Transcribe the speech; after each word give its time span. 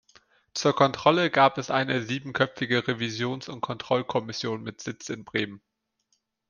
Zur 0.55 0.73
Kontrolle 0.75 1.29
gab 1.29 1.59
es 1.59 1.69
eine 1.69 2.01
siebenköpfige 2.01 2.87
Revisions- 2.87 3.49
und 3.49 3.61
Kontrollkommission 3.61 4.63
mit 4.63 4.81
Sitz 4.81 5.09
in 5.09 5.23
Bremen. 5.23 5.61